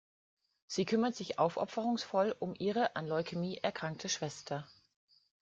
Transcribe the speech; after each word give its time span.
Sie 0.65 0.85
kümmert 0.85 1.15
sich 1.15 1.37
aufopferungsvoll 1.37 2.35
um 2.39 2.55
ihre 2.57 2.95
an 2.95 3.05
Leukämie 3.07 3.57
erkrankte 3.57 4.09
Schwester. 4.09 4.67